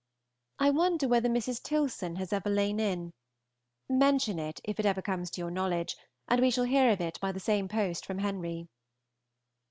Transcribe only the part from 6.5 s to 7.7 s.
hear of it by the same